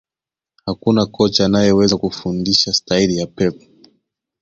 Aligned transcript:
Hakuna 0.65 1.05
kocha 1.05 1.45
anayeweza 1.45 1.97
kufundisha 1.97 2.73
staili 2.73 3.17
ya 3.17 3.27
Pep 3.27 3.63